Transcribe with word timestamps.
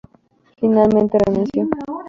Finalmente 0.59 1.19
renunció. 1.19 1.69